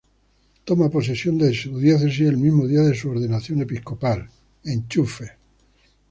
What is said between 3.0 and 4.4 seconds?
ordenación episcopal.